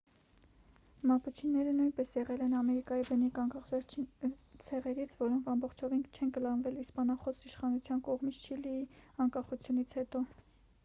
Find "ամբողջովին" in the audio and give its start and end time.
5.53-6.01